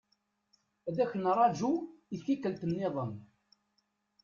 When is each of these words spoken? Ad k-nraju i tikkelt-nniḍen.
Ad 0.87 0.97
k-nraju 1.11 1.71
i 2.13 2.17
tikkelt-nniḍen. 2.25 3.11